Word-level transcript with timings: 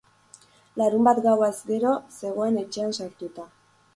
Larunbat 0.81 1.21
gauaz 1.25 1.51
gero 1.67 1.93
zegoen 2.21 2.59
etxean 2.65 2.95
sartuta. 3.01 3.49